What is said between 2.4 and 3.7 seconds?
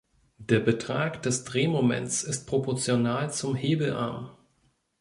proportional zum